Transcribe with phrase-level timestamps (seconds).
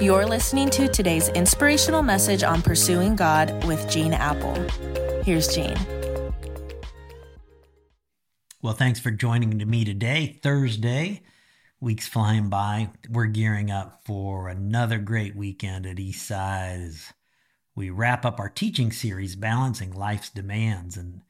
[0.00, 4.54] You're listening to today's inspirational message on pursuing God with Gene Appel.
[5.22, 5.78] Here's Gene.
[8.60, 11.22] Well, thanks for joining me today, Thursday.
[11.78, 12.90] Weeks flying by.
[13.08, 17.12] We're gearing up for another great weekend at Eastside as
[17.76, 20.96] we wrap up our teaching series, Balancing Life's Demands.
[20.96, 21.20] And,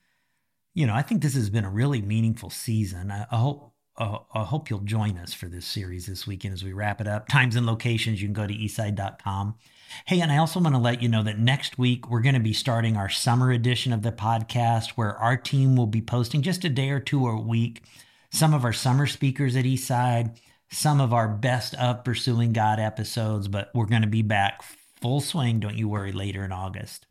[0.73, 3.11] you know, I think this has been a really meaningful season.
[3.11, 6.65] I, I hope uh, I hope you'll join us for this series this weekend as
[6.65, 7.29] we wrap it up.
[7.29, 9.55] Times and locations, you can go to eastside.com.
[10.07, 12.41] Hey, and I also want to let you know that next week we're going to
[12.41, 16.65] be starting our summer edition of the podcast where our team will be posting just
[16.65, 17.83] a day or two a week
[18.35, 20.37] some of our summer speakers at Eastside,
[20.69, 24.63] some of our best of Pursuing God episodes, but we're going to be back
[25.01, 27.07] full swing, don't you worry, later in August.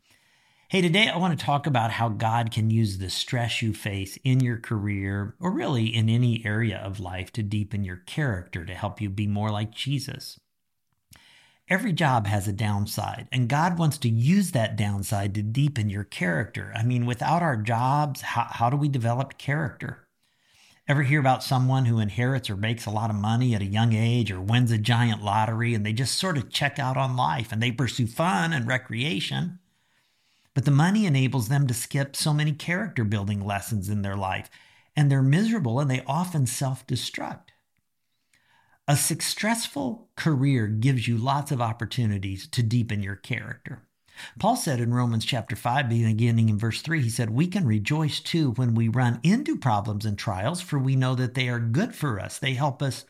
[0.74, 4.18] Hey, today I want to talk about how God can use the stress you face
[4.24, 8.74] in your career or really in any area of life to deepen your character to
[8.74, 10.40] help you be more like Jesus.
[11.70, 16.06] Every job has a downside, and God wants to use that downside to deepen your
[16.06, 16.74] character.
[16.76, 20.08] I mean, without our jobs, how, how do we develop character?
[20.88, 23.94] Ever hear about someone who inherits or makes a lot of money at a young
[23.94, 27.52] age or wins a giant lottery and they just sort of check out on life
[27.52, 29.60] and they pursue fun and recreation?
[30.54, 34.50] But the money enables them to skip so many character building lessons in their life,
[34.96, 37.50] and they're miserable and they often self destruct.
[38.88, 43.88] A successful career gives you lots of opportunities to deepen your character.
[44.38, 48.20] Paul said in Romans chapter 5, beginning in verse 3, he said, We can rejoice
[48.20, 51.96] too when we run into problems and trials, for we know that they are good
[51.96, 52.38] for us.
[52.38, 53.06] They help us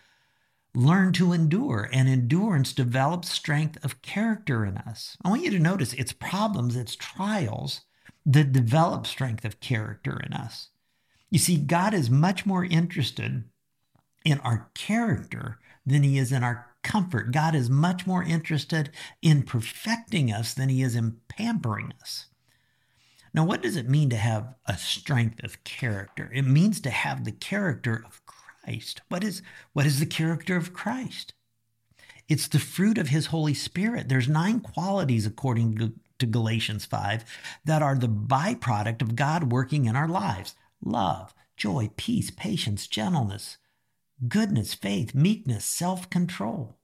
[0.76, 5.16] learn to endure, and endurance develops strength of character in us.
[5.24, 7.82] I want you to notice it's problems, it's trials
[8.26, 10.70] that develop strength of character in us.
[11.30, 13.44] You see, God is much more interested
[14.24, 17.32] in our character than he is in our comfort.
[17.32, 22.28] God is much more interested in perfecting us than he is in pampering us.
[23.34, 26.32] Now, what does it mean to have a strength of character?
[26.34, 28.23] It means to have the character of
[28.64, 29.02] Christ.
[29.10, 29.42] What is,
[29.74, 31.34] what is the character of Christ?
[32.30, 34.08] It's the fruit of his Holy Spirit.
[34.08, 35.94] There's nine qualities, according to,
[36.26, 37.26] Galatians 5,
[37.66, 43.58] that are the byproduct of God working in our lives love, joy, peace, patience, gentleness,
[44.30, 46.78] goodness, faith, meekness, self control.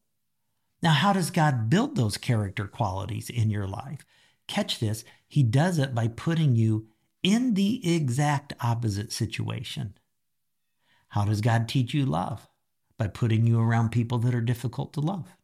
[0.84, 4.06] Now, how does God build those character qualities in your life?
[4.48, 6.88] Catch this, He does it by putting you
[7.24, 9.94] in the exact opposite situation.
[11.10, 12.48] How does God teach you love?
[12.98, 15.36] By putting you around people that are difficult to love.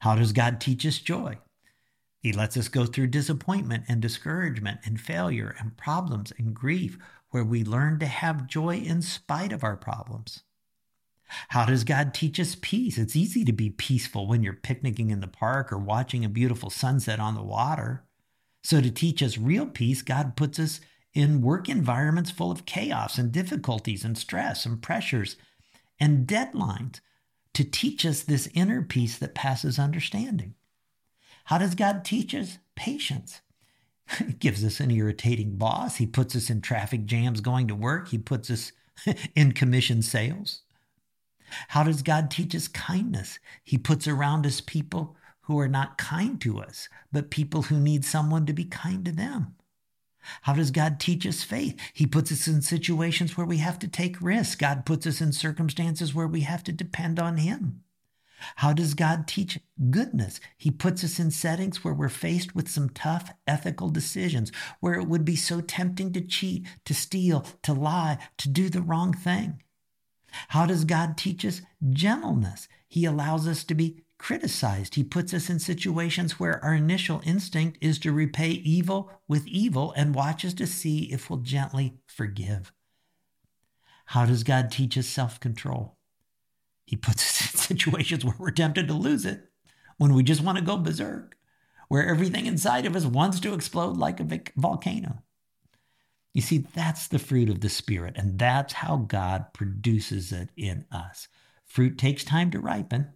[0.00, 1.38] How does God teach us joy?
[2.20, 6.98] He lets us go through disappointment and discouragement and failure and problems and grief,
[7.30, 10.42] where we learn to have joy in spite of our problems.
[11.48, 12.96] How does God teach us peace?
[12.96, 16.70] It's easy to be peaceful when you're picnicking in the park or watching a beautiful
[16.70, 18.04] sunset on the water.
[18.62, 20.80] So, to teach us real peace, God puts us
[21.14, 25.36] in work environments full of chaos and difficulties and stress and pressures
[25.98, 27.00] and deadlines
[27.54, 30.54] to teach us this inner peace that passes understanding.
[31.44, 33.40] How does God teach us patience?
[34.18, 35.96] He gives us an irritating boss.
[35.96, 38.08] He puts us in traffic jams going to work.
[38.08, 38.72] He puts us
[39.34, 40.62] in commission sales.
[41.68, 43.38] How does God teach us kindness?
[43.64, 48.04] He puts around us people who are not kind to us, but people who need
[48.04, 49.54] someone to be kind to them.
[50.42, 51.78] How does God teach us faith?
[51.92, 54.54] He puts us in situations where we have to take risks.
[54.54, 57.82] God puts us in circumstances where we have to depend on Him.
[58.56, 59.58] How does God teach
[59.90, 60.40] goodness?
[60.56, 65.08] He puts us in settings where we're faced with some tough ethical decisions, where it
[65.08, 69.62] would be so tempting to cheat, to steal, to lie, to do the wrong thing.
[70.48, 72.68] How does God teach us gentleness?
[72.86, 74.96] He allows us to be criticized.
[74.96, 79.92] He puts us in situations where our initial instinct is to repay evil with evil
[79.96, 82.72] and watches to see if we'll gently forgive.
[84.06, 85.96] How does God teach us self control?
[86.84, 89.44] He puts us in situations where we're tempted to lose it,
[89.98, 91.36] when we just want to go berserk,
[91.88, 95.22] where everything inside of us wants to explode like a volcano.
[96.32, 100.86] You see, that's the fruit of the Spirit, and that's how God produces it in
[100.92, 101.28] us.
[101.66, 103.12] Fruit takes time to ripen,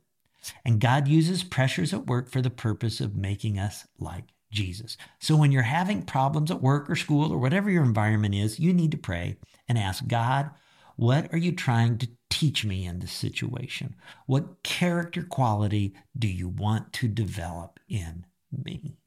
[0.65, 4.97] and God uses pressures at work for the purpose of making us like Jesus.
[5.19, 8.73] So when you're having problems at work or school or whatever your environment is, you
[8.73, 9.37] need to pray
[9.69, 10.51] and ask God,
[10.97, 13.97] what are you trying to teach me in this situation?
[14.27, 18.99] What character quality do you want to develop in me?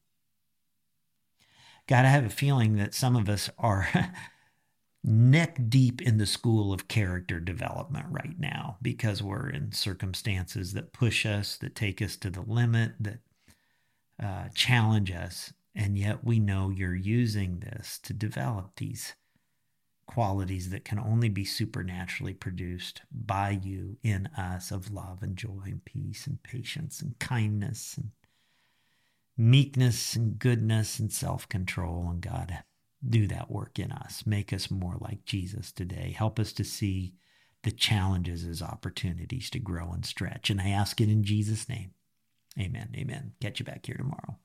[1.87, 3.87] God, I have a feeling that some of us are
[5.07, 10.93] neck deep in the school of character development right now because we're in circumstances that
[10.93, 13.19] push us, that take us to the limit, that
[14.21, 15.53] uh, challenge us.
[15.75, 19.13] And yet we know you're using this to develop these
[20.07, 25.63] qualities that can only be supernaturally produced by you in us of love and joy
[25.65, 28.11] and peace and patience and kindness and
[29.37, 32.07] meekness and goodness and self control.
[32.09, 32.63] And God,
[33.07, 34.23] do that work in us.
[34.25, 36.13] Make us more like Jesus today.
[36.17, 37.15] Help us to see
[37.63, 40.49] the challenges as opportunities to grow and stretch.
[40.49, 41.91] And I ask it in Jesus' name.
[42.59, 42.89] Amen.
[42.95, 43.33] Amen.
[43.41, 44.37] Catch you back here tomorrow.